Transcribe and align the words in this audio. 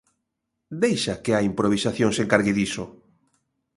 Deixa 0.83 1.13
que 1.23 1.31
a 1.35 1.45
improvisación 1.49 2.09
se 2.13 2.21
encargue 2.25 2.55
diso. 2.59 2.85